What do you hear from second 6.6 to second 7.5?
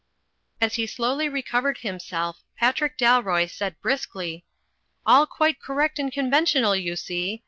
you see.